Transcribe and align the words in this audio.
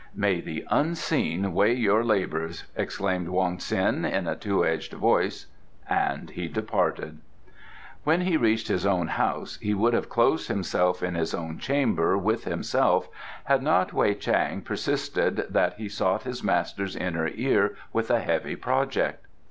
"May 0.15 0.41
the 0.41 0.65
Unseen 0.71 1.53
weigh 1.53 1.75
your 1.75 2.03
labours!" 2.03 2.63
exclaimed 2.75 3.29
Wong 3.29 3.59
Ts'in 3.59 4.03
in 4.03 4.25
a 4.27 4.35
two 4.35 4.65
edged 4.65 4.93
voice, 4.93 5.45
and 5.87 6.31
he 6.31 6.47
departed. 6.47 7.19
When 8.03 8.21
he 8.21 8.35
reached 8.35 8.67
his 8.67 8.83
own 8.83 9.09
house 9.09 9.57
he 9.61 9.75
would 9.75 9.93
have 9.93 10.09
closed 10.09 10.47
himself 10.47 11.03
in 11.03 11.13
his 11.13 11.35
own 11.35 11.59
chamber 11.59 12.17
with 12.17 12.45
himself 12.45 13.09
had 13.43 13.61
not 13.61 13.93
Wei 13.93 14.15
Chang 14.15 14.63
persisted 14.63 15.45
that 15.51 15.73
he 15.75 15.87
sought 15.87 16.23
his 16.23 16.43
master's 16.43 16.95
inner 16.95 17.27
ear 17.35 17.75
with 17.93 18.09
a 18.09 18.21
heavy 18.21 18.55
project. 18.55 19.27